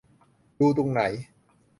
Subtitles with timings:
[0.59, 1.01] ดูตรงไหน?